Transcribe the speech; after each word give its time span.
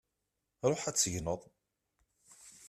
Ṛuḥ 0.71 0.81
ad 0.89 0.95
tegneḍ! 0.97 1.41